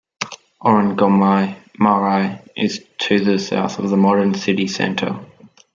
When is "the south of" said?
3.23-3.91